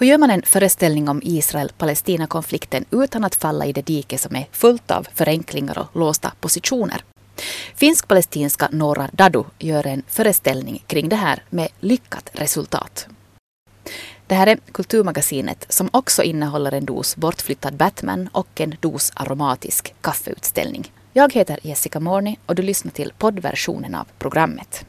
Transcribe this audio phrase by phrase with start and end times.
[0.00, 4.48] Hur gör man en föreställning om Israel-Palestina-konflikten utan att falla i det dike som är
[4.52, 7.04] fullt av förenklingar och låsta positioner?
[7.74, 13.06] Finsk-palestinska Nora Dadu gör en föreställning kring det här med lyckat resultat.
[14.26, 19.94] Det här är Kulturmagasinet som också innehåller en dos bortflyttad Batman och en dos aromatisk
[20.00, 20.92] kaffeutställning.
[21.12, 24.84] Jag heter Jessica Morni och du lyssnar till poddversionen av programmet.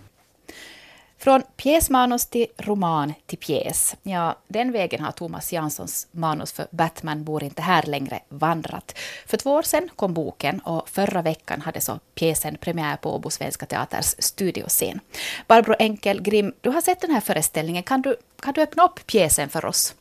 [1.21, 3.95] Från pjäsmanus till roman till pjäs.
[4.03, 8.97] Ja, den vägen har Thomas Janssons manus för Batman bor inte här längre vandrat.
[9.25, 13.29] För två år sedan kom boken och förra veckan hade så pjäsen premiär på Åbo
[13.29, 14.99] Svenska Teaters studioscen.
[15.47, 17.83] Barbro Enkelgrim, du har sett den här föreställningen.
[17.83, 19.95] Kan du, kan du öppna upp pjäsen för oss?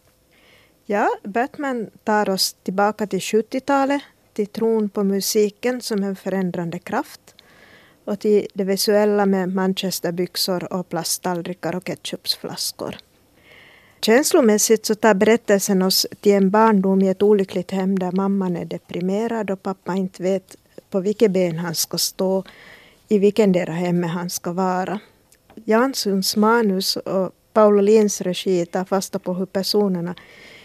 [0.87, 4.03] Ja, Batman tar oss tillbaka till 70-talet,
[4.33, 7.35] till tron på musiken som en förändrande kraft
[8.11, 12.97] och till det visuella med manchesterbyxor och plasttallrikar och ketchupsflaskor.
[14.01, 18.65] Känslomässigt så tar berättelsen oss till en barndom i ett olyckligt hem där mamman är
[18.65, 20.57] deprimerad och pappa inte vet
[20.91, 22.45] på vilket ben han ska stå,
[23.09, 25.01] i vilken deras hemme hemmet han ska vara.
[25.65, 30.15] Janssons manus och Paolo Lins regi tar fasta på hur personerna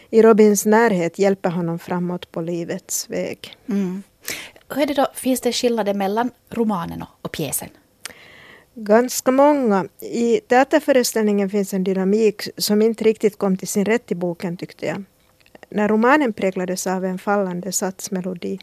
[0.09, 3.57] i Robins närhet hjälper honom framåt på livets väg.
[3.69, 4.03] Mm.
[4.69, 7.69] Hur är det då, finns det skillnader mellan romanen och pjäsen?
[8.73, 9.87] Ganska många.
[9.99, 14.85] I teaterföreställningen finns en dynamik som inte riktigt kom till sin rätt i boken tyckte
[14.85, 15.03] jag.
[15.69, 18.59] När romanen präglades av en fallande satsmelodi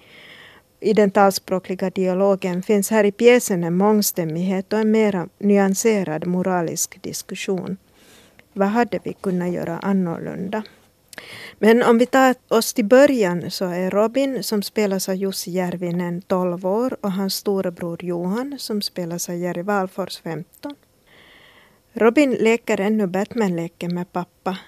[0.80, 7.02] i den talspråkliga dialogen finns här i pjäsen en mångstämmighet och en mer nyanserad moralisk
[7.02, 7.76] diskussion.
[8.52, 10.62] Vad hade vi kunnat göra annorlunda?
[11.58, 16.22] Men om vi tar oss till början så är Robin som spelas av Jussi Järvinen
[16.22, 20.74] 12 år och hans storebror Johan som spelas av Jerry Walfors 15.
[21.92, 24.58] Robin leker ännu Batman-leken med pappa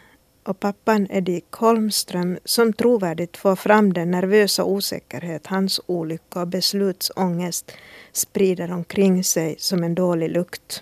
[0.44, 6.48] och pappan är Dick Holmström som trovärdigt får fram den nervösa osäkerhet hans olycka och
[6.48, 7.72] beslutsångest
[8.12, 10.80] sprider omkring sig som en dålig lukt.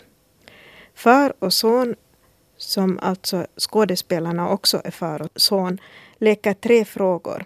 [0.95, 1.95] Far och son
[2.63, 5.79] som alltså skådespelarna också är far och son,
[6.19, 7.45] leker tre frågor.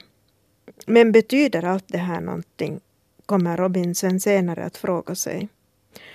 [0.86, 2.80] Men betyder allt det här någonting?
[3.26, 5.48] kommer Robin sen senare att fråga sig.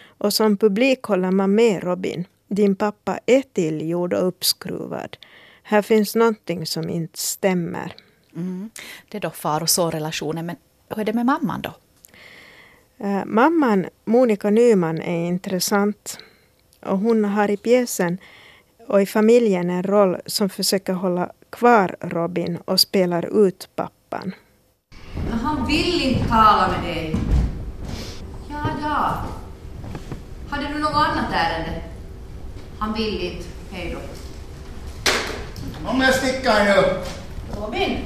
[0.06, 2.26] Och som publik håller man med Robin.
[2.48, 5.18] Din pappa är tillgjord och uppskruvad.
[5.64, 7.96] Här finns någonting som inte stämmer.
[8.36, 8.70] Mm.
[9.10, 10.56] Det är då far och son-relationen, men
[10.90, 11.74] hur är det med mamman då?
[13.06, 16.18] Uh, mamman, Monica Nyman, är intressant.
[16.80, 18.18] Och hon har i pjäsen
[18.88, 24.32] och i familjen en roll som försöker hålla kvar Robin och spelar ut pappan.
[25.44, 27.16] Han vill inte tala med dig.
[28.50, 29.14] Ja, ja.
[30.50, 31.82] Hade du något annat ärende?
[32.80, 33.46] Han vill inte.
[33.72, 34.00] Hej då.
[35.90, 37.04] Om jag sticker nu.
[37.62, 37.98] Robin,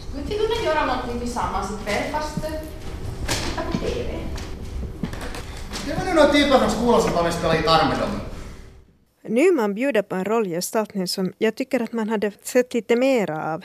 [0.00, 4.18] skulle vi kunna göra någonting tillsammans ikväll fast titta på TV?
[5.86, 8.31] Det var nu några typer från skolan som kom spela gitarr med dem.
[9.22, 13.64] Nyman bjuder på en rollgestaltning som jag tycker att man hade sett lite mera av.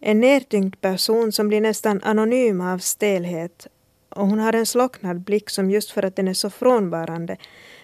[0.00, 3.66] En nertyngd person som blir nästan anonym av stelhet
[4.08, 7.36] och hon har en slocknad blick som just för att den är så frånvarande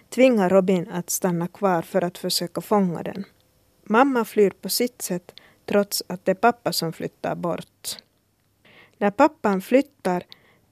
[0.09, 3.25] tvingar Robin att stanna kvar för att försöka fånga den.
[3.85, 5.35] Mamma flyr på sitt sätt
[5.67, 7.99] trots att det är pappa som flyttar bort.
[8.99, 10.23] När pappan flyttar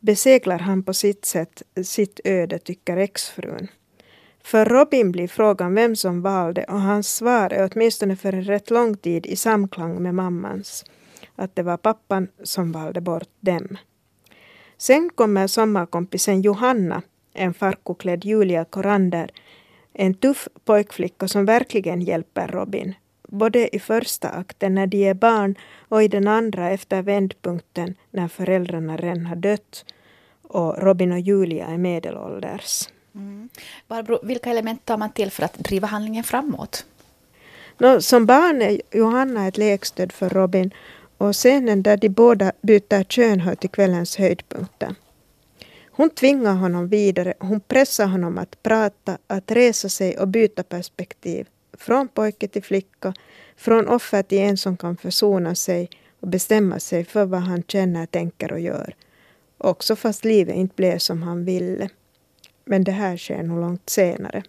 [0.01, 3.69] beseglar han på sitt sätt sitt öde, tycker exfrun.
[4.47, 8.71] För Robin blir frågan vem som valde och hans svar är åtminstone för en rätt
[8.71, 10.85] lång tid i samklang med mammans.
[11.37, 13.77] Att det var pappan som valde bort dem.
[14.79, 17.03] Sen kommer sommarkompisen Johanna,
[17.35, 19.31] en farkoklädd Julia Korander,
[19.93, 22.95] en tuff pojkflicka som verkligen hjälper Robin.
[23.29, 25.55] Både i första akten när de är barn
[25.89, 29.85] och i den andra efter vändpunkten när föräldrarna redan har dött
[30.43, 32.89] och Robin och Julia är medelålders.
[33.17, 33.49] Mm.
[33.89, 36.87] Barbro, vilka element tar man till för att driva handlingen framåt?
[37.79, 40.71] No, som barn är Johanna ett lekstöd för Robin
[41.19, 44.95] och scenen där de båda byter kön hör till kvällens höjdpunkter.
[45.91, 51.47] Hon tvingar honom vidare, hon pressar honom att prata, att resa sig och byta perspektiv.
[51.73, 53.15] Från pojke till flicka,
[53.57, 55.89] från offer till en som kan försona sig
[56.21, 58.95] och bestämma sig för vad han känner, tänker och gör.
[59.59, 61.89] Också fast livet inte blev som han ville
[62.67, 64.43] men det här sker nog långt senare.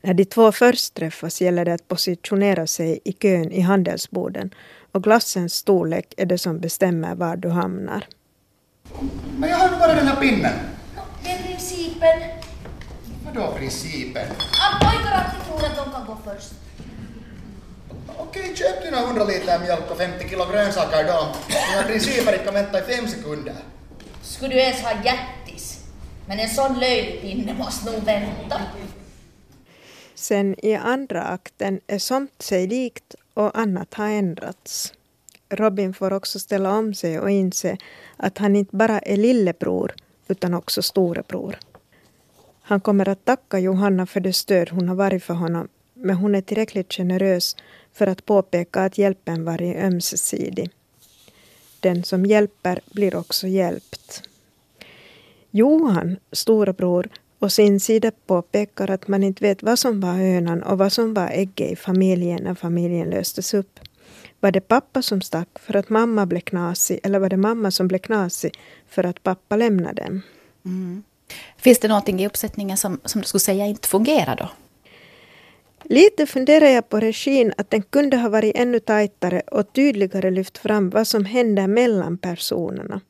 [0.00, 4.54] När de två först träffas gäller det att positionera sig i kön i handelsboden
[4.92, 8.06] och glassens storlek är det som bestämmer var du hamnar.
[9.36, 10.52] Men jag har ju bara den här pinnen.
[11.24, 12.20] Det är principen.
[13.24, 14.26] Vadå principen?
[14.30, 16.52] Att pojkar alltid tror att de kan gå först.
[18.16, 21.34] Okej, köp dina 100 liter mjölk och 50 kilo grönsaker då.
[21.70, 23.54] Dina principer kan vänta i fem sekunder.
[24.22, 25.41] Skulle du ens ha jättis?
[26.26, 28.60] Men en sån löjpinne måste nog vänta.
[30.14, 34.92] Sen i andra akten är somt sig likt och annat har ändrats.
[35.48, 37.76] Robin får också ställa om sig och inse
[38.16, 39.92] att han inte bara är lillebror
[40.28, 41.58] utan också storebror.
[42.62, 46.34] Han kommer att tacka Johanna för det stöd hon har varit för honom men hon
[46.34, 47.56] är tillräckligt generös
[47.92, 50.70] för att påpeka att hjälpen varit ömsesidig.
[51.80, 54.22] Den som hjälper blir också hjälpt.
[55.54, 57.08] Johan, storebror,
[57.38, 61.14] å sin sida påpekar att man inte vet vad som var hönan och vad som
[61.14, 63.80] var ägget i familjen när familjen löstes upp.
[64.40, 67.88] Var det pappa som stack för att mamma blev knasig eller var det mamma som
[67.88, 68.58] blev knasig
[68.88, 70.22] för att pappa lämnade dem?
[70.64, 71.02] Mm.
[71.56, 74.48] Finns det någonting i uppsättningen som, som du skulle säga inte fungerar då?
[75.82, 80.58] Lite funderar jag på regin att den kunde ha varit ännu tajtare och tydligare lyft
[80.58, 83.00] fram vad som händer mellan personerna.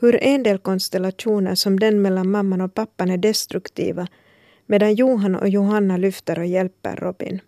[0.00, 4.06] Hur en del konstellationer som den mellan mamman och pappan är destruktiva
[4.66, 7.40] medan Johan och Johanna lyfter och hjälper Robin.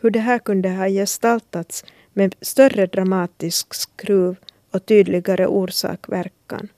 [0.00, 4.36] Hur det här kunde ha gestaltats med större dramatisk skruv
[4.70, 6.68] och tydligare orsak-verkan.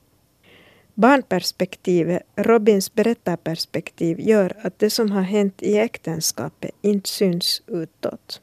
[0.94, 8.40] Barnperspektivet, Robins berättarperspektiv, gör att det som har hänt i äktenskapet inte syns utåt.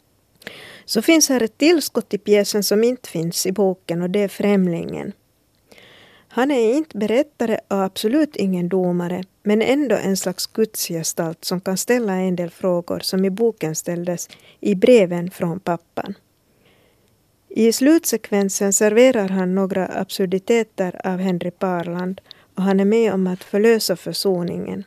[0.86, 4.28] Så finns här ett tillskott i pjäsen som inte finns i boken och det är
[4.28, 5.14] Främlingen.
[6.36, 11.78] Han är inte berättare och absolut ingen domare, men ändå en slags gudsgestalt som kan
[11.78, 16.14] ställa en del frågor som i boken ställdes i breven från pappan.
[17.50, 22.22] I slutsekvensen serverar han några absurditeter av Henry Parland
[22.56, 24.84] och han är med om att förlösa försoningen.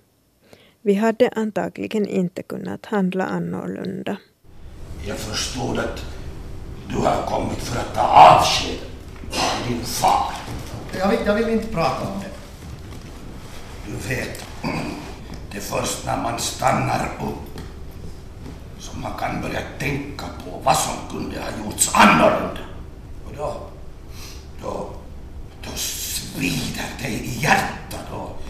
[0.83, 4.17] Vi hade antagligen inte kunnat handla annorlunda.
[5.09, 6.05] Jag förstod att
[6.89, 8.79] du har kommit för att ta avsked
[9.31, 10.46] av din far.
[10.99, 12.31] Jag vill, jag vill inte prata om det.
[13.87, 14.45] Du vet,
[15.51, 17.61] det är först när man stannar upp
[18.79, 22.61] som man kan börja tänka på vad som kunde ha gjorts annorlunda.
[23.27, 23.57] Och då,
[24.63, 24.91] då,
[25.63, 28.43] då svider det i hjärtat och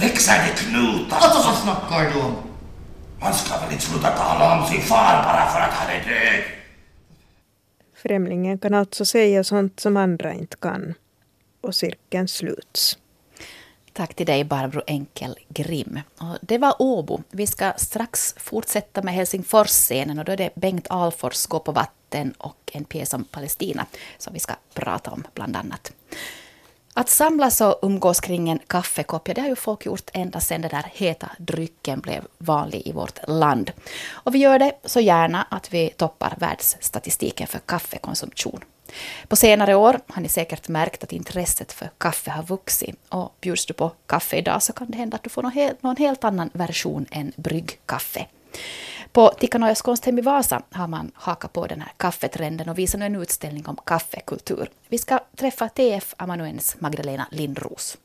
[0.00, 1.16] växer det knutar.
[1.16, 2.36] Alltså så snackar du om?
[3.20, 6.44] Man ska väl inte sluta tala om sin far bara för att han är död.
[7.94, 10.94] Främlingen kan alltså säga sånt som andra inte kan.
[11.66, 12.98] Och cirkeln sluts.
[13.92, 16.00] Tack till dig Barbro Enkel Grimm.
[16.18, 17.22] Och det var Åbo.
[17.30, 20.18] Vi ska strax fortsätta med Helsingforsscenen.
[20.18, 23.86] och då är det Bengt Alfors Gå på vatten och en pjäs om Palestina
[24.18, 25.92] som vi ska prata om bland annat.
[26.94, 30.60] Att samlas och umgås kring en kaffekopp, ja, det har ju folk gjort ända sedan
[30.60, 33.72] den där heta drycken blev vanlig i vårt land.
[34.10, 38.64] Och vi gör det så gärna att vi toppar världsstatistiken för kaffekonsumtion.
[39.28, 42.96] På senare år har ni säkert märkt att intresset för kaffe har vuxit.
[43.08, 45.42] Och bjuds du på kaffe idag så kan det hända att du får
[45.82, 48.26] någon helt annan version än bryggkaffe.
[49.12, 53.06] På Tikkanojas konsthem i Vasa har man hakat på den här kaffetrenden och visar nu
[53.06, 54.70] en utställning om kaffekultur.
[54.88, 57.98] Vi ska träffa TF Amanuens Magdalena Lindros.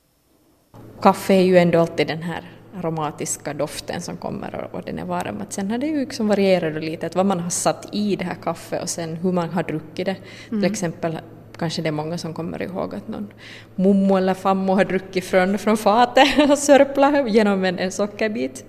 [1.01, 5.41] Kaffe är ju ändå alltid den här aromatiska doften som kommer och, den är varm.
[5.41, 8.25] Att sen har det ju liksom varierat lite, att vad man har satt i det
[8.25, 10.15] här kaffet och sen hur man har druckit det.
[10.49, 10.61] Mm.
[10.61, 11.17] Till exempel
[11.57, 13.33] kanske det är många som kommer ihåg att någon
[13.75, 18.65] mommo eller fammo har druckit från, från fatet och sörplat genom en, en sockerbit.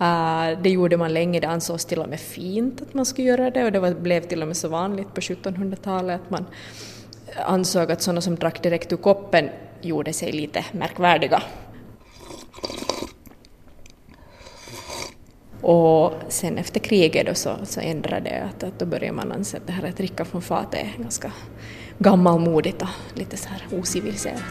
[0.00, 3.50] Uh, det gjorde man länge, det ansågs till och med fint att man skulle göra
[3.50, 6.46] det och det var, blev till och med så vanligt på 1700-talet att man
[7.46, 9.50] ansåg att sådana som drack direkt ur koppen
[9.82, 11.42] gjorde sig lite märkvärdiga.
[15.60, 19.56] Och sen efter kriget då så, så ändrade det att, att då började man anse
[19.56, 21.32] att det här att dricka från fatet är ganska
[21.98, 24.42] gammalmodigt och lite så här ociviliserat.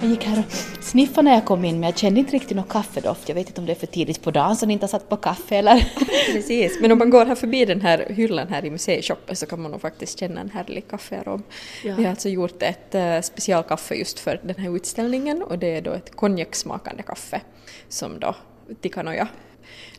[0.00, 0.52] Jag gick här och
[0.84, 3.28] sniffade när jag kom in men jag kände inte riktigt någon kaffedoft.
[3.28, 5.08] Jag vet inte om det är för tidigt på dagen så ni inte har satt
[5.08, 5.92] på kaffe eller?
[6.32, 9.62] Precis, men om man går här förbi den här hyllan här i museishoppen så kan
[9.62, 11.42] man nog faktiskt känna en härlig kaffearom.
[11.84, 11.94] Ja.
[11.96, 15.82] Vi har alltså gjort ett uh, specialkaffe just för den här utställningen och det är
[15.82, 17.40] då ett konjaksmakande kaffe
[17.88, 18.34] som då
[18.80, 19.28] Tikanoja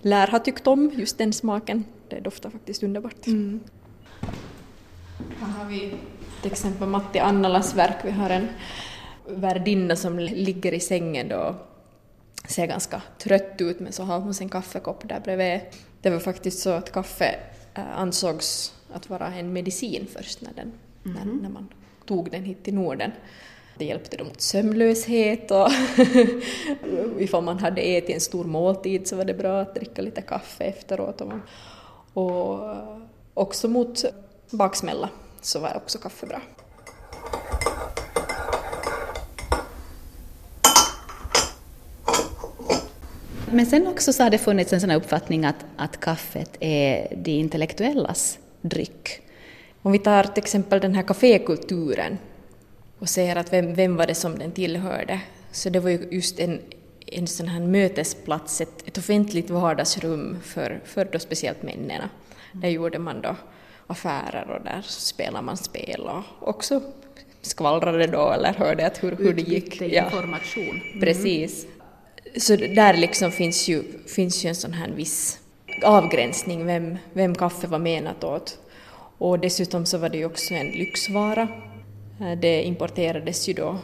[0.01, 1.85] lär ha tyckt om just den smaken.
[2.09, 3.27] Det doftar faktiskt underbart.
[3.27, 3.59] Mm.
[5.39, 5.93] Här har vi
[6.41, 7.97] till exempel Matti Annalas verk.
[8.03, 8.47] Vi har en
[9.27, 11.55] värdinna som ligger i sängen då
[12.47, 15.59] ser ganska trött ut men så har hon sin kaffekopp där bredvid.
[16.01, 17.35] Det var faktiskt så att kaffe
[17.73, 20.71] äh, ansågs att vara en medicin först när, den,
[21.05, 21.17] mm.
[21.17, 21.39] när, mhm.
[21.41, 21.67] när man
[22.05, 23.11] tog den hit till Norden.
[23.77, 25.69] Det hjälpte då mot sömnlöshet och
[27.19, 30.63] ifall man hade ätit en stor måltid så var det bra att dricka lite kaffe
[30.63, 31.21] efteråt.
[31.21, 31.33] Och,
[32.13, 32.59] och
[33.33, 34.05] också mot
[34.49, 35.09] baksmälla
[35.41, 36.41] så var också kaffe bra.
[43.51, 47.31] Men sen också så har det funnits en sån uppfattning att, att kaffet är de
[47.31, 49.21] intellektuellas dryck.
[49.81, 52.17] Om vi tar till exempel den här kafékulturen
[52.99, 56.39] och säger att vem, vem var det som den tillhörde, så det var ju just
[56.39, 56.61] en,
[57.05, 62.01] en sån här mötesplats, ett, ett offentligt vardagsrum för, för då speciellt männen.
[62.51, 63.35] Där gjorde man då
[63.87, 66.81] affärer och där spelade man spel och också
[67.41, 69.81] skvallrade då eller hörde att hur, hur det gick.
[69.81, 70.81] information.
[70.93, 71.67] Ja, precis.
[72.37, 75.39] Så där liksom finns ju, finns ju en sån här viss
[75.83, 78.57] avgränsning vem, vem kaffe var menat åt.
[79.17, 81.47] Och dessutom så var det ju också en lyxvara.
[82.21, 83.77] Eh, det importerades ju då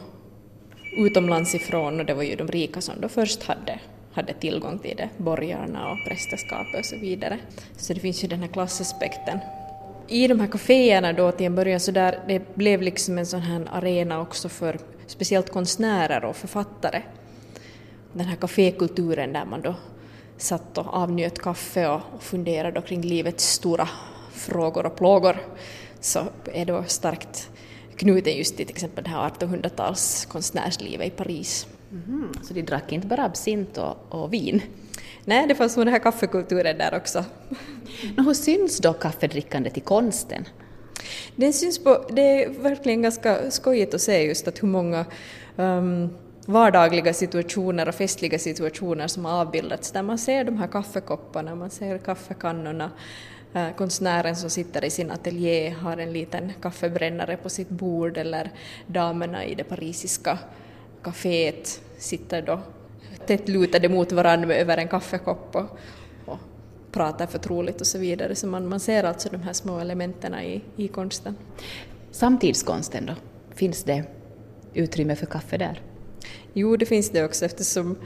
[0.96, 3.78] utomlands ifrån och det var ju de rika som då först hade,
[4.12, 7.38] hade tillgång till det, borgarna och prästerskapet och så vidare.
[7.76, 9.38] Så det finns ju den här klassaspekten.
[10.08, 13.40] I de här kaféerna då till en början så där, det blev liksom en sån
[13.40, 17.02] här arena också för speciellt konstnärer och författare.
[18.12, 19.74] Den här kafékulturen där man då
[20.36, 23.88] satt och avnjöt kaffe och funderade kring livets stora
[24.32, 25.36] frågor och plågor
[26.00, 26.20] så
[26.52, 27.50] är då starkt
[27.96, 31.66] knuten just till, till exempel det här 1800-tals konstnärslivet i Paris.
[31.92, 34.62] Mm, så de drack inte bara absint och, och vin?
[35.24, 37.24] Nej, det fanns nog den här kaffekulturen där också.
[38.16, 40.44] Men hur syns då kaffedrickandet i konsten?
[41.36, 45.04] Det syns på, det är verkligen ganska skojigt att se just att hur många
[45.56, 46.10] um,
[46.46, 51.70] vardagliga situationer och festliga situationer som har avbildats där man ser de här kaffekopparna, man
[51.70, 52.90] ser kaffekannorna,
[53.76, 58.50] konstnären som sitter i sin ateljé har en liten kaffebrännare på sitt bord eller
[58.86, 60.38] damerna i det parisiska
[61.02, 62.60] kaféet sitter då
[63.26, 65.78] tätt lutade mot varandra över en kaffekopp och,
[66.24, 66.38] och
[66.92, 68.34] pratar förtroligt och så vidare.
[68.34, 71.36] Så man, man ser alltså de här små elementen i, i konsten.
[72.10, 73.14] Samtidskonsten då?
[73.54, 74.04] Finns det
[74.74, 75.82] utrymme för kaffe där?
[76.52, 77.96] Jo, det finns det också eftersom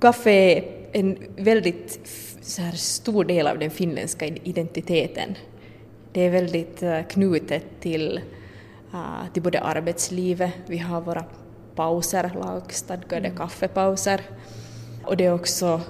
[0.00, 2.00] kaffe är en väldigt
[2.44, 5.34] så här, stor del av den finländska identiteten.
[6.12, 8.20] Det är väldigt uh, knutet till,
[8.94, 11.24] uh, till både arbetslivet, vi har våra
[11.74, 13.38] pauser, lagstadgade mm.
[13.38, 14.20] kaffepauser.
[15.04, 15.80] Och det är också,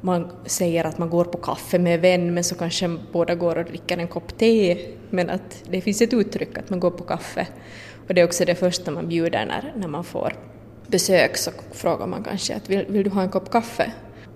[0.00, 3.64] man säger att man går på kaffe med vän men så kanske båda går och
[3.64, 4.78] dricker en kopp te
[5.10, 7.46] men att det finns ett uttryck att man går på kaffe.
[8.08, 10.32] Och det är också det första man bjuder när, när man får
[10.86, 13.92] besök så frågar man kanske att vill, vill du ha en kopp kaffe?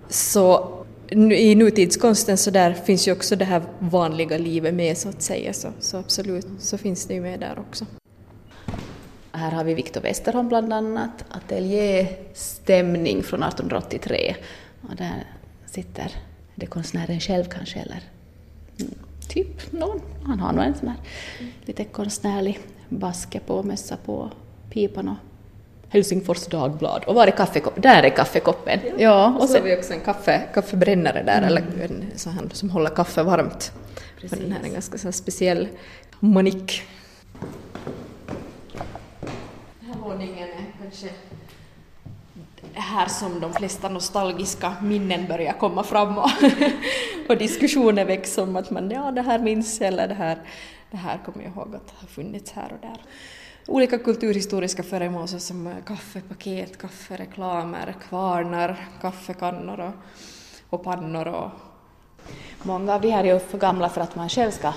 [0.08, 0.79] Så
[1.12, 5.52] i nutidskonsten så där finns ju också det här vanliga livet med så att säga
[5.52, 7.86] så, så absolut så finns det ju med där också.
[9.32, 14.36] Här har vi Viktor Westerholm bland annat, ateljéstämning från 1883.
[14.88, 15.26] Och där
[15.66, 16.12] sitter
[16.54, 18.02] det konstnären själv kanske eller
[18.80, 18.94] mm,
[19.28, 20.00] typ någon.
[20.24, 20.98] Han har nog en sån här
[21.64, 24.30] lite konstnärlig baske på, mössa på,
[24.70, 25.16] pipan och
[25.90, 27.04] Helsingfors Dagblad.
[27.04, 27.82] Och var är kaffekoppen?
[27.82, 28.80] Där är kaffekoppen.
[28.84, 31.48] Ja, ja och så har vi också en kaffe, kaffebrännare där, mm.
[31.48, 33.72] eller en sån som håller kaffe varmt.
[34.20, 34.38] Precis.
[34.38, 35.68] den här är en ganska så speciell
[36.20, 36.82] manik.
[39.80, 41.08] Den här våningen är kanske
[42.74, 46.30] här som de flesta nostalgiska minnen börjar komma fram och,
[47.28, 50.38] och diskussioner väcks om att man, ja det här minns eller det här,
[50.90, 53.00] det här kommer jag ihåg att ha funnits här och där
[53.66, 59.92] olika kulturhistoriska föremål som kaffepaket, kaffereklamer, kvarnar, kaffekannor och,
[60.70, 61.28] och pannor.
[61.28, 61.50] Och...
[62.62, 64.72] Många av de här är ju för gamla för att man själv ska...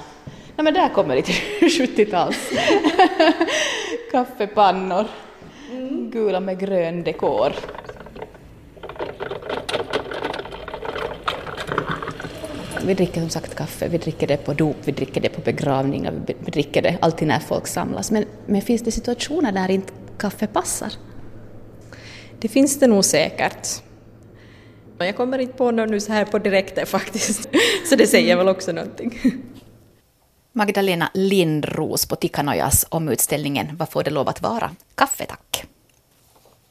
[0.56, 2.38] Nej men där kommer lite 70-tals
[4.12, 5.06] kaffepannor,
[5.72, 6.12] mm.
[6.12, 7.54] gula med grön dekor.
[12.86, 16.14] Vi dricker som sagt kaffe, vi dricker det på dop, vi dricker det på begravningar,
[16.28, 18.12] vi dricker det alltid när folk samlas.
[18.12, 20.94] Men, men finns det situationer där inte kaffe passar?
[22.40, 23.68] Det finns det nog säkert.
[24.98, 27.50] Jag kommer inte på något nu så här på direkten faktiskt,
[27.90, 29.20] så det säger väl också någonting.
[30.54, 34.72] Magdalena Lindros på Tikanojas om utställningen Vad får det lov att vara?
[34.96, 35.73] Kaffe tack!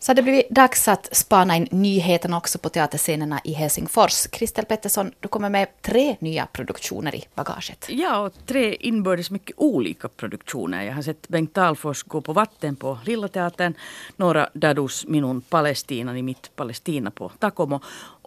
[0.03, 4.27] Så har det blivit dags att spana in nyheterna också på teaterscenerna i Helsingfors.
[4.27, 7.87] Kristel Pettersson, du kommer med tre nya produktioner i bagaget.
[7.89, 10.83] Ja, och tre inbördes mycket olika produktioner.
[10.83, 13.75] Jag har sett Bengt Dahlfors gå på vatten på Lilla Teatern,
[14.17, 17.81] några Dadus Minun Palestinan i mitt Palestina på Takomo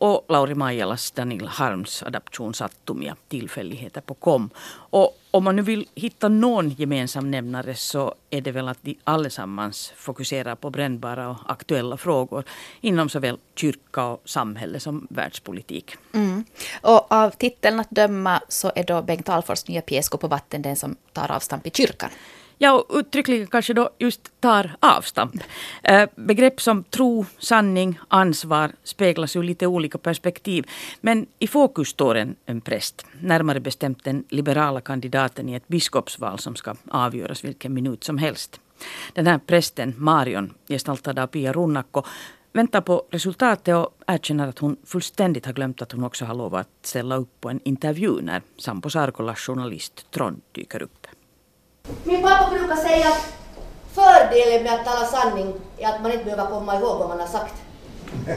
[0.05, 4.49] och Lauri Maijalas Daniel Harms adaption Sattumia, tillfälligheter på kom.
[4.69, 8.97] Och om man nu vill hitta någon gemensam nämnare så är det väl att de
[9.03, 12.43] allesammans fokuserar på brännbara och aktuella frågor
[12.81, 15.95] inom såväl kyrka och samhälle som världspolitik.
[16.13, 16.45] Mm.
[16.81, 20.61] Och av titeln att döma så är då Bengt Alfors nya pjäs Gå på vatten
[20.61, 22.09] den som tar avstamp i kyrkan.
[22.57, 25.35] Ja, och uttryckligen kanske då just tar avstamp.
[25.83, 30.65] Eh, begrepp som tro, sanning, ansvar speglas ur lite olika perspektiv.
[31.01, 36.39] Men i fokus står en, en präst, närmare bestämt den liberala kandidaten i ett biskopsval
[36.39, 38.59] som ska avgöras vilken minut som helst.
[39.13, 42.03] Den här prästen, Marion, gestaltad av Pia Runnakko,
[42.53, 46.67] väntar på resultatet och erkänner att hon fullständigt har glömt att hon också har lovat
[46.81, 51.07] att ställa upp på en intervju när Sampo Sarkolas journalist Trond dyker upp.
[52.07, 53.33] Min pappa brukar säga att
[53.93, 57.27] fördelen med att tala sanning är att man inte behöver komma ihåg vad man har
[57.27, 57.53] sagt.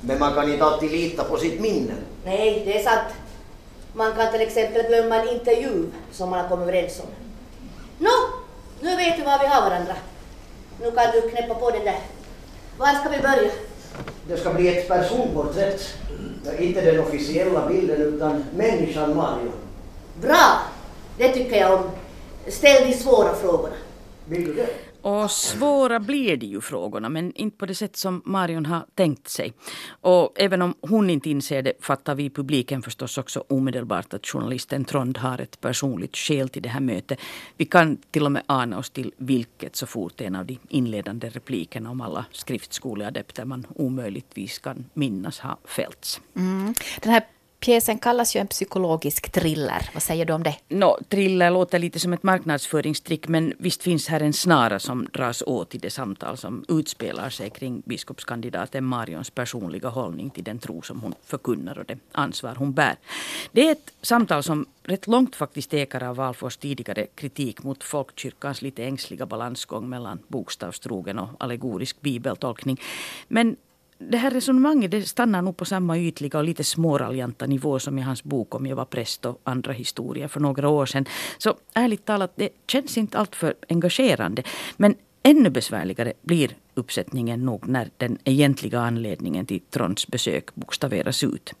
[0.00, 1.94] Men man kan inte alltid lita på sitt minne.
[2.24, 3.08] Nej, det är sant.
[3.92, 7.06] Man kan till exempel glömma en intervju som man har kommit överens om.
[7.98, 8.10] Nå,
[8.80, 9.94] nu vet du var vi har varandra.
[10.80, 11.98] Nu kan du knäppa på den där.
[12.78, 13.50] Var ska vi börja?
[14.28, 15.80] Det ska bli ett personporträtt.
[16.58, 19.52] Inte den officiella bilden utan människan Marion.
[20.20, 20.62] Bra!
[21.18, 21.90] Det tycker jag om.
[22.50, 23.74] Ställ de svåra frågorna.
[24.28, 24.68] Vill du det?
[25.02, 29.28] Och svåra blir de ju frågorna, men inte på det sätt som Marion har tänkt
[29.28, 29.52] sig.
[29.88, 34.84] Och även om hon inte inser det fattar vi publiken förstås också omedelbart att journalisten
[34.84, 37.18] Trond har ett personligt skäl till det här mötet.
[37.56, 41.28] Vi kan till och med ana oss till vilket så fort en av de inledande
[41.28, 46.20] replikerna om alla skriftskoleadepter man omöjligtvis kan minnas har fällts.
[46.36, 46.74] Mm.
[47.00, 47.22] Den här
[47.60, 49.90] Pjäsen kallas ju en psykologisk thriller.
[49.94, 50.56] Vad säger du om det?
[50.68, 55.42] No, thriller låter lite som ett marknadsföringstrick men visst finns här en snara som dras
[55.46, 60.82] åt i det samtal som utspelar sig kring biskopskandidaten Marions personliga hållning till den tro
[60.82, 62.96] som hon förkunnar och det ansvar hon bär.
[63.52, 68.62] Det är ett samtal som rätt långt faktiskt ekar av Valfors tidigare kritik mot folkkyrkans
[68.62, 72.80] lite ängsliga balansgång mellan bokstavstrogen och allegorisk bibeltolkning.
[73.28, 73.56] Men
[73.98, 78.02] det här resonemanget det stannar nog på samma ytliga och lite småraljanta nivå som i
[78.02, 81.04] hans bok om jag var präst och andra historier för några år sedan.
[81.38, 84.42] Så ärligt talat, det känns inte alltför engagerande.
[84.76, 91.54] Men ännu besvärligare blir uppsättningen nog när den egentliga anledningen till Tronds besök bokstaveras ut.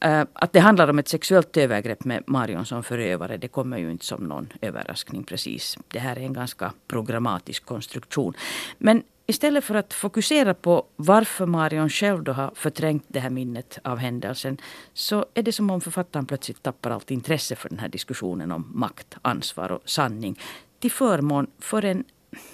[0.00, 3.90] Eh, att det handlar om ett sexuellt övergrepp med Marion som förövare det kommer ju
[3.90, 5.78] inte som någon överraskning precis.
[5.88, 8.34] Det här är en ganska programmatisk konstruktion.
[8.78, 13.78] Men Istället för att fokusera på varför Marion själv då har förträngt det här minnet
[13.82, 14.58] av händelsen
[14.94, 18.70] så är det som om författaren plötsligt tappar allt intresse för den här diskussionen om
[18.74, 20.40] makt, ansvar och sanning
[20.78, 22.04] till förmån för en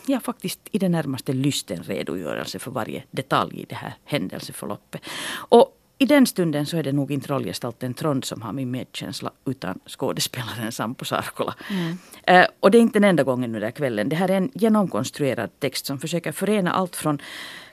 [0.06, 5.02] ja, faktiskt i det närmaste lysten redogörelse för varje detalj i det här händelseförloppet.
[5.48, 9.30] Och i den stunden så är det nog inte rollgestalten Trond som har min medkänsla
[9.46, 11.54] utan skådespelaren Sampo Sarkola.
[11.70, 11.98] Mm.
[12.22, 14.08] Eh, och det är inte den enda gången under kvällen.
[14.08, 17.18] Det här är en genomkonstruerad text som försöker förena allt från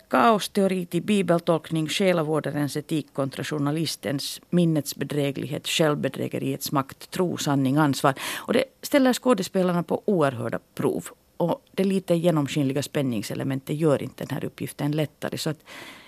[0.09, 8.13] kaosteori till bibeltolkning, själavårdarens etik kontra journalistens, minnets bedräglighet, självbedrägeriets makt, tro, sanning, ansvar.
[8.35, 11.07] Och det ställer skådespelarna på oerhörda prov.
[11.37, 15.37] Och det lite genomskinliga spänningselementet gör inte den här uppgiften lättare.
[15.37, 15.59] Så att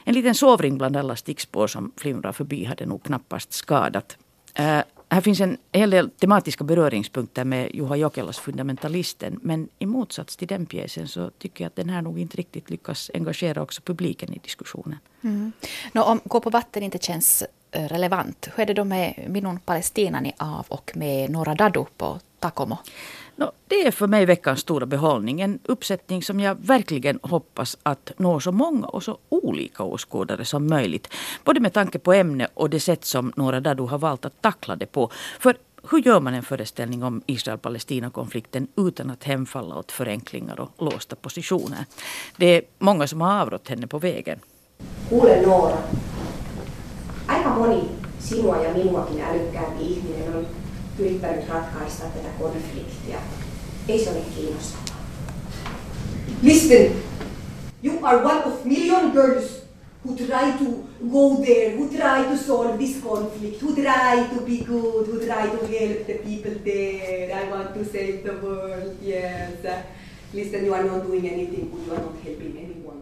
[0.03, 4.17] en liten sovring bland alla stickspår som flimrar förbi hade nog knappast skadat.
[4.59, 4.81] Uh,
[5.11, 9.39] här finns en hel del tematiska beröringspunkter med Juha Jokelas Fundamentalisten.
[9.41, 12.69] Men i motsats till den pjäsen så tycker jag att den här nog inte riktigt
[12.69, 14.97] lyckas engagera också publiken i diskussionen.
[15.21, 15.51] Mm.
[15.91, 19.59] Nå, om Gå på vatten inte känns äh, relevant, hur är det då med Minun
[19.59, 22.77] Palestinani av och med Nora Dadu på Takomo?
[23.39, 25.41] No, det är för mig veckans stora behållning.
[25.41, 30.67] En uppsättning som jag verkligen hoppas att nå så många och så olika åskådare som
[30.67, 31.07] möjligt.
[31.43, 34.75] Både med tanke på ämne och det sätt som Nora Dadu har valt att tackla
[34.75, 35.11] det på.
[35.39, 35.57] För
[35.91, 41.85] hur gör man en föreställning om Israel-Palestina-konflikten utan att hemfalla åt förenklingar och låsta positioner?
[42.37, 44.39] Det är många som har avrått henne på vägen.
[45.09, 45.77] Kuule Noora,
[47.27, 47.83] aika moni
[48.19, 50.68] sinua ja minuakin älykkäämpi ihminen on
[50.99, 53.17] yrittänyt ratkaista tätä konfliktia.
[53.87, 55.05] Ei se ole kiinnostavaa.
[56.43, 56.91] Listen,
[57.83, 59.59] you are one of million girls
[60.05, 60.65] who try to
[61.11, 65.49] go there, who try to solve this conflict, who try to be good, who try
[65.49, 67.35] to help the people there.
[67.35, 69.51] I want to save the world, yes.
[70.33, 73.01] Listen, you are not doing anything good, you are not helping anyone.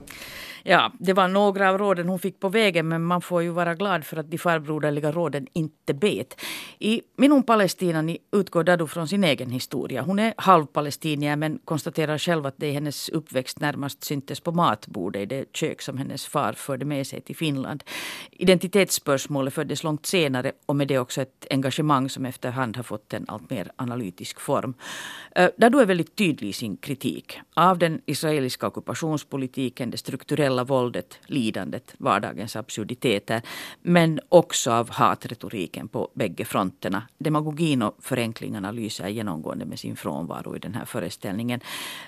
[0.70, 3.76] Ja, det var några av råden hon fick på vägen men man får ju vara
[3.76, 6.42] glad för att de farbroderliga råden inte bet.
[6.80, 10.02] I Minun Palestina utgår Dadu från sin egen historia.
[10.02, 15.22] Hon är halvpalestinier men konstaterar själv att det i hennes uppväxt närmast syntes på matbordet
[15.22, 17.84] i det kök som hennes far förde med sig till Finland.
[18.32, 23.26] Identitetsspörsmålet föddes långt senare och med det också ett engagemang som efterhand har fått en
[23.28, 24.74] allt mer analytisk form.
[25.36, 31.20] Eh, Dadu är väldigt tydlig i sin kritik av den israeliska ockupationspolitiken, det strukturella våldet,
[31.26, 33.42] lidandet, vardagens absurditeter
[33.82, 37.04] men också av hatretoriken på bägge fronterna.
[37.18, 41.60] Demagogin och förenklingarna lyser genomgående med sin frånvaro i den här föreställningen.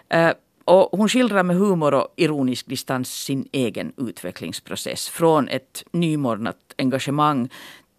[0.10, 0.32] Eh,
[0.66, 5.10] och hon skildrar med humor och ironisk distans sin egen utvecklingsprocess.
[5.10, 7.50] Från ett nymornat engagemang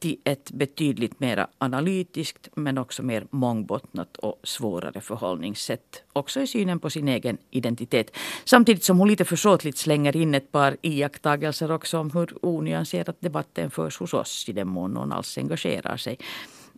[0.00, 6.02] till ett betydligt mer analytiskt men också mer mångbottnat och svårare förhållningssätt.
[6.12, 8.16] Också i synen på sin egen identitet.
[8.44, 13.70] Samtidigt som hon lite försåtligt slänger in ett par iakttagelser också om hur onyanserat debatten
[13.70, 16.18] förs hos oss i den mån någon alls engagerar sig.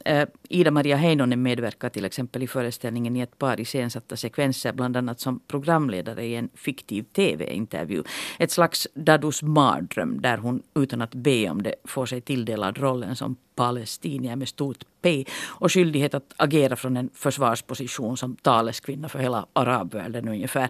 [0.05, 5.21] Eh, Ida-Maria Heinonen medverkar till exempel i föreställningen i ett par iscensatta sekvenser, bland annat
[5.21, 8.03] som programledare i en fiktiv tv-intervju.
[8.39, 13.17] Ett slags Dadus mardröm där hon utan att be om det får sig tilldelad rollen
[13.17, 19.19] som palestinier med stort P och skyldighet att agera från en försvarsposition som taleskvinna för
[19.19, 20.69] hela arabvärlden ungefär.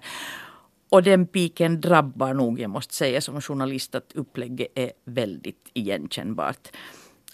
[0.88, 6.68] Och den piken drabbar nog, jag måste säga som journalist, att upplägget är väldigt igenkännbart.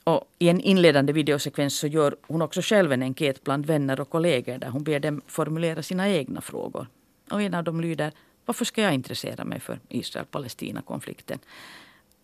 [0.08, 4.10] Och I en inledande videosekvens så gör hon också själv en enkät bland vänner och
[4.10, 6.86] kollegor där hon ber dem formulera sina egna frågor.
[7.30, 8.12] Och en av dem lyder
[8.44, 11.38] Varför ska jag intressera mig för Israel-Palestina-konflikten?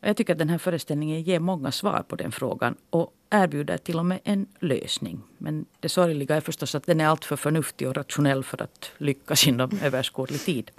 [0.01, 3.99] Jag tycker att den här föreställningen ger många svar på den frågan och erbjuder till
[3.99, 5.23] och med en lösning.
[5.39, 9.47] Men det sorgliga är förstås att den är alltför förnuftig och rationell för att lyckas
[9.47, 10.71] inom överskådlig tid.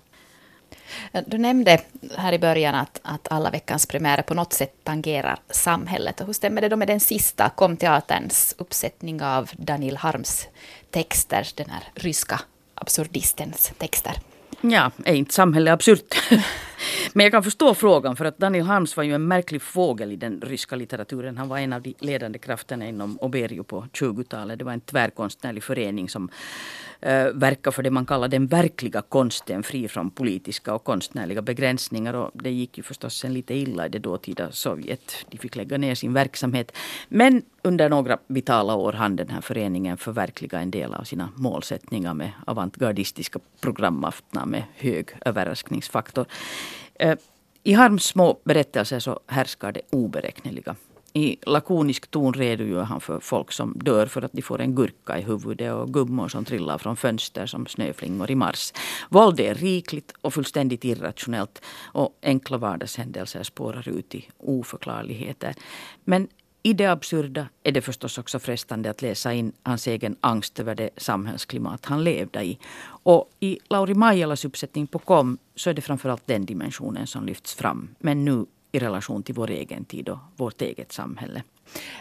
[1.25, 1.81] Du nämnde
[2.17, 6.21] här i början att, att alla veckans premiärer på något sätt tangerar samhället.
[6.25, 10.47] hur stämmer det då med den sista, Komteaterns uppsättning av Daniel Harms
[10.91, 12.41] texter, den här ryska
[12.75, 14.13] absurdistens texter?
[14.61, 16.15] Ja, är inte samhället absurt?
[17.13, 20.15] Men jag kan förstå frågan för att Daniel Harms var ju en märklig fågel i
[20.15, 21.37] den ryska litteraturen.
[21.37, 24.59] Han var en av de ledande krafterna inom Oberio på 20-talet.
[24.59, 26.29] Det var en tvärkonstnärlig förening som
[27.01, 32.13] eh, verkar för det man kallar den verkliga konsten fri från politiska och konstnärliga begränsningar.
[32.13, 35.25] Och det gick ju förstås sen lite illa i det dåtida Sovjet.
[35.29, 36.71] De fick lägga ner sin verksamhet.
[37.09, 42.13] Men under några vitala år hann den här föreningen förverkliga en del av sina målsättningar
[42.13, 46.25] med avantgardistiska programaftnar med hög överraskningsfaktor.
[46.99, 47.17] Eh,
[47.63, 50.75] I Harms små berättelser så härskar det oberäkneliga.
[51.13, 55.17] I lakonisk ton redogör han för folk som dör för att de får en gurka
[55.17, 58.73] i huvudet och gummor som trillar från fönster som snöflingor i mars.
[59.09, 61.61] Våld är rikligt och fullständigt irrationellt
[61.93, 65.55] och enkla vardagshändelser spårar ut i oförklarligheter.
[66.03, 66.27] Men
[66.65, 70.75] i det absurda är det förstås också frestande att läsa in hans egen angst över
[70.75, 72.59] det samhällsklimat han levde i.
[72.85, 77.53] Och i Lauri Maijalas uppsättning på KOM så är det framförallt den dimensionen som lyfts
[77.53, 77.89] fram.
[77.99, 81.43] Men nu i relation till vår egen tid och vårt eget samhälle.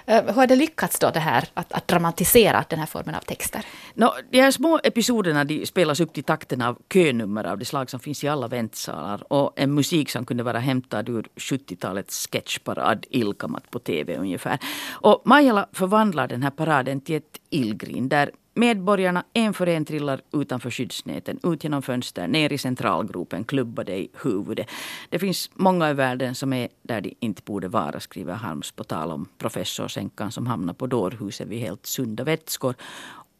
[0.07, 3.21] Eh, hur har det lyckats då det här att, att dramatisera den här formen av
[3.21, 3.67] texter?
[3.95, 7.91] No, de här små episoderna de spelas upp till takten av könummer av det slag
[7.91, 13.07] som finns i alla väntsalar och en musik som kunde vara hämtad ur 70-talets sketchparad
[13.11, 14.59] Ilkamat på tv ungefär.
[14.91, 20.21] Och Majala förvandlar den här paraden till ett illgrin där Medborgarna en för en trillar
[20.33, 24.67] utanför skyddsnäten, ut genom fönster, ner i centralgropen, klubbade i huvudet.
[25.09, 28.85] Det finns många i världen som är där de inte borde vara, skriver Harms på
[28.85, 32.75] tal om professorsänkan som hamnar på dårhuset vid helt sunda vätskor.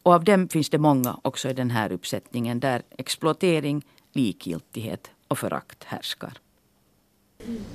[0.03, 5.39] Och av dem finns det många också i den här uppsättningen där exploatering, likgiltighet och
[5.39, 6.33] förakt härskar.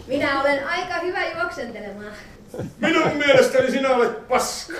[0.08, 2.14] Minä olen aika hyvä juoksentelemaan.
[2.78, 4.74] Minun mielestäni sinä olet paska.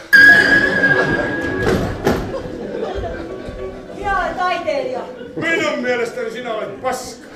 [4.10, 5.00] Minä olen taiteilija.
[5.36, 7.28] Minun mielestäni sinä olet paska.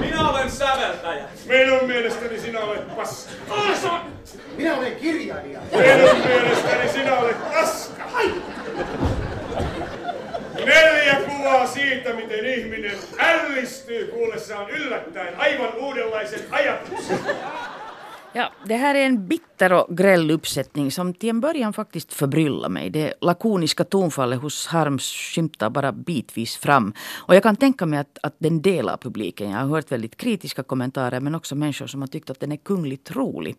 [0.00, 1.24] Minä olen säveltäjä.
[1.46, 3.32] Minun mielestäni sinä olet paska.
[3.50, 4.00] Asa!
[4.56, 5.60] Minä olen kirjailija.
[5.72, 8.02] Minun mielestäni sinä olet paska.
[10.64, 17.18] Neljä kuvaa siitä, miten ihminen ällistyy kuullessaan yllättäen aivan uudenlaisen ajatuksen.
[18.36, 22.68] Ja, det här är en bitter och gräll uppsättning som till en början faktiskt förbryllar
[22.68, 22.90] mig.
[22.90, 26.94] Det lakoniska tonfallet hos Harms skymtar bara bitvis fram.
[27.16, 29.50] Och jag kan tänka mig att, att den delar publiken.
[29.50, 32.56] Jag har hört väldigt kritiska kommentarer men också människor som har tyckt att den är
[32.56, 33.56] kungligt rolig.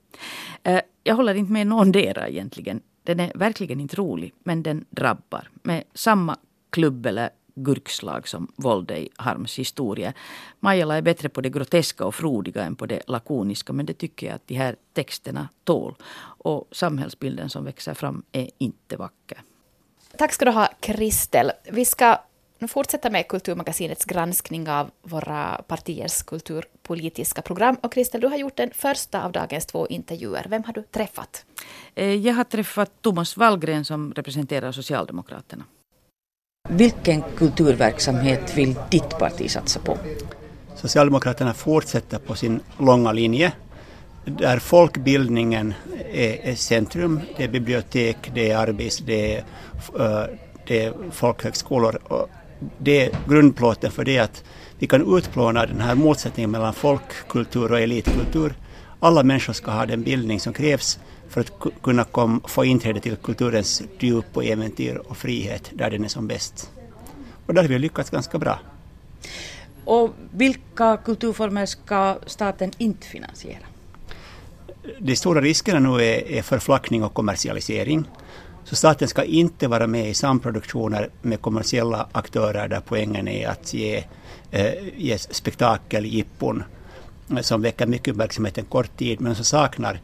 [0.63, 2.81] Eh, jag håller inte med någon dera egentligen.
[3.03, 5.49] Den är verkligen inte rolig men den drabbar.
[5.63, 6.37] Med samma
[6.69, 10.13] klubb eller gurkslag som våld i Harms historia.
[10.59, 14.27] Majala är bättre på det groteska och frodiga än på det lakoniska men det tycker
[14.27, 15.95] jag att de här texterna tål.
[16.19, 19.41] Och samhällsbilden som växer fram är inte vacker.
[20.17, 21.51] Tack ska du ha, Kristel.
[21.71, 22.17] Vi ska
[22.59, 27.77] nu fortsätta med Kulturmagasinets granskning av våra partiers kulturpolitiska program.
[27.81, 30.45] Och Kristel, du har gjort den första av dagens två intervjuer.
[30.49, 31.45] Vem har du träffat?
[31.95, 35.63] Eh, jag har träffat Thomas Wallgren som representerar Socialdemokraterna.
[36.69, 39.97] Vilken kulturverksamhet vill ditt parti satsa på?
[40.75, 43.51] Socialdemokraterna fortsätter på sin långa linje
[44.25, 45.73] där folkbildningen
[46.11, 47.21] är, är centrum.
[47.37, 49.37] Det är bibliotek, det är arbets, det är,
[49.99, 50.23] eh,
[50.67, 51.99] det är folkhögskolor.
[52.03, 52.29] Och
[52.77, 54.43] det är grundplåten för det att
[54.79, 58.53] vi kan utplåna den här motsättningen mellan folkkultur och elitkultur.
[58.99, 60.99] Alla människor ska ha den bildning som krävs
[61.37, 66.03] för att kunna kom, få inträde till kulturens djup och äventyr och frihet där den
[66.03, 66.71] är som bäst.
[67.45, 68.59] Och där har vi lyckats ganska bra.
[69.85, 73.65] Och vilka kulturformer ska staten inte finansiera?
[74.99, 78.09] De stora riskerna nu är, är förflackning och kommersialisering.
[78.63, 83.73] Så staten ska inte vara med i samproduktioner med kommersiella aktörer där poängen är att
[83.73, 84.03] ge,
[84.51, 86.63] eh, ge spektakel, jippon
[87.41, 90.01] som väcker mycket uppmärksamhet en kort tid men som saknar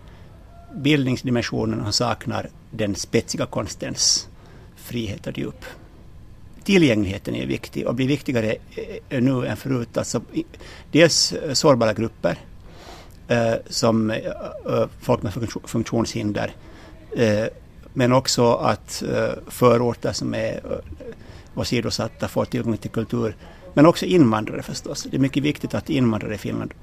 [0.76, 4.28] bildningsdimensionen och saknar den spetsiga konstens
[4.76, 5.66] frihet och djup.
[6.64, 8.56] Tillgängligheten är viktig och blir viktigare
[9.10, 9.98] eh, nu än förut.
[9.98, 10.22] Alltså,
[10.92, 12.38] dels eh, sårbara grupper
[13.28, 14.18] eh, som eh,
[14.66, 15.34] eh folk med
[15.66, 16.56] funktionshinder
[17.94, 19.04] men också att
[19.48, 20.82] förorter som är
[21.56, 23.36] åsidosatta får tillgång till kultur.
[23.74, 25.04] Men också invandrare förstås.
[25.04, 26.74] Det är mycket viktigt att invandrare i Finland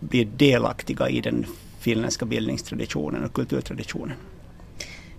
[0.00, 1.46] blir delaktiga i den
[1.80, 4.16] finländska bildningstraditionen och kulturtraditionen.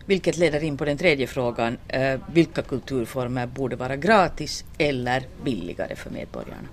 [0.05, 1.77] Vilket leder in på den tredje frågan.
[1.87, 6.67] Eh, vilka kulturformer borde vara gratis eller billigare för medborgarna?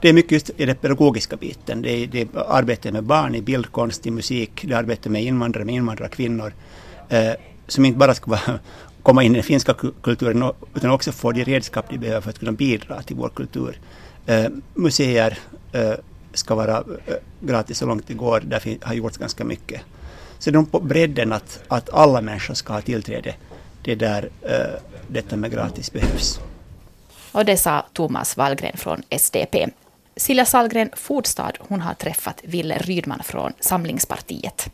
[0.00, 1.82] Det är mycket just i den pedagogiska biten.
[1.82, 5.22] Det är, det är arbete med barn i bildkonst, i musik, det är arbete med
[5.22, 6.52] invandrare, med invandrarkvinnor.
[7.08, 7.32] Eh,
[7.66, 8.58] som inte bara ska vara,
[9.02, 12.38] komma in i den finska kulturen utan också få de redskap de behöver för att
[12.38, 13.78] kunna bidra till vår kultur.
[14.26, 15.38] Eh, museer,
[15.72, 15.92] eh,
[16.36, 18.40] ska vara eh, gratis så långt det går.
[18.40, 19.80] Där har gjorts ganska mycket.
[20.38, 23.34] Så de på bredden att, att alla människor ska ha tillträde,
[23.82, 26.40] det är där uh, detta med gratis behövs.
[27.32, 29.68] Och det sa Thomas Wallgren från SDP.
[30.16, 34.70] Silja Salgren Fordstad hon har träffat Ville Rydman från Samlingspartiet.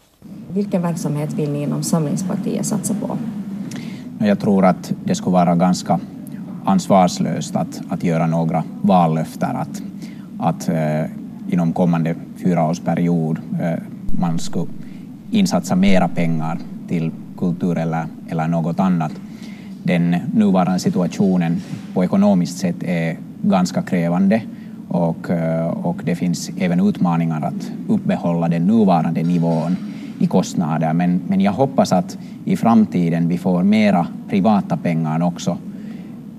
[0.48, 3.18] Vilken verksamhet vill ni inom Samlingspartiet satsa på?
[4.18, 6.00] Jag tror att det skulle vara ganska
[6.64, 9.56] ansvarslöst att, att göra några vallöften.
[9.56, 9.82] Att,
[10.38, 11.04] att eh,
[11.52, 13.78] inom kommande fyraårsperiod eh,
[14.20, 14.70] man skulle
[15.30, 19.12] insatsa mera pengar till kultur eller, eller något annat.
[19.82, 21.60] Den nuvarande situationen
[21.94, 24.42] på ekonomiskt sätt är ganska krävande
[24.88, 29.76] och, eh, och det finns även utmaningar att uppehålla den nuvarande nivån
[30.18, 30.92] i kostnader.
[30.92, 35.58] Men, men jag hoppas att i framtiden vi får mera privata pengar också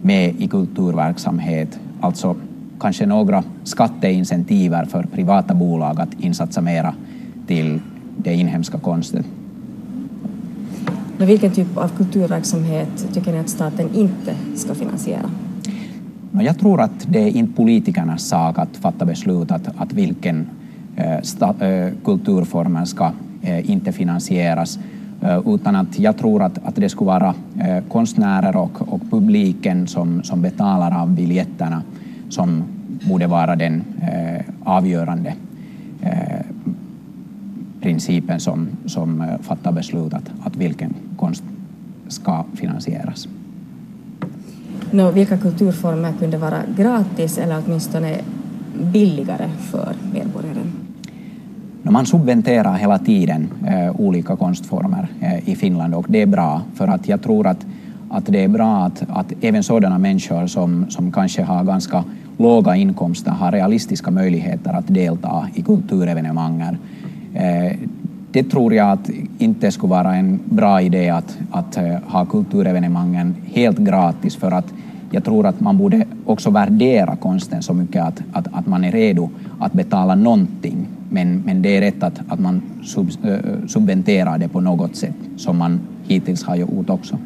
[0.01, 2.35] med i kulturverksamhet, alltså
[2.83, 6.93] kanske några skatteincentiver för privata bolag att insatsa mera
[7.47, 7.79] till
[8.17, 9.23] det inhemska konsten.
[11.17, 15.29] Men vilken typ av kulturverksamhet tycker ni att staten inte ska finansiera?
[16.31, 20.47] Jag tror att det är inte politikernas sak att fatta beslut att, att vilken
[20.95, 24.79] eh, kulturformen ska eh, inte finansieras
[25.45, 27.33] utan att jag tror att, att det skulle vara
[27.89, 31.81] konstnärer och, och publiken som, som betalar av biljetterna
[32.33, 32.63] som
[33.07, 35.33] borde vara den eh, avgörande
[36.01, 36.45] eh,
[37.81, 41.43] principen som, som eh, fattar beslut att, att vilken konst
[42.07, 43.27] ska finansieras.
[44.91, 48.15] No, vilka kulturformer kunde vara gratis eller åtminstone
[48.93, 50.71] billigare för medborgaren?
[51.81, 56.61] No, man subventerar hela tiden eh, olika konstformer eh, i Finland och det är bra
[56.73, 57.65] för att jag tror att,
[58.09, 62.03] att det är bra att, att även sådana människor som, som kanske har ganska
[62.37, 66.77] låga inkomster har realistiska möjligheter att delta i kulturevenemangen.
[67.33, 67.77] Eh,
[68.31, 73.35] det tror jag att inte skulle vara en bra idé att, att eh, ha kulturevenemangen
[73.53, 74.73] helt gratis för att
[75.11, 78.91] jag tror att man borde också värdera konsten så mycket att, att, att man är
[78.91, 80.87] redo att betala någonting.
[81.09, 85.15] Men, men det är rätt att, att man sub, eh, subventerar det på något sätt
[85.37, 87.17] som man hittills har gjort också.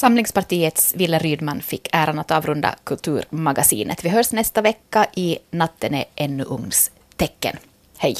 [0.00, 4.04] Samlingspartiets Ville Rydman fick äran att avrunda Kulturmagasinet.
[4.04, 7.56] Vi hörs nästa vecka i Natten är ännu ungs tecken.
[7.98, 8.16] Hej!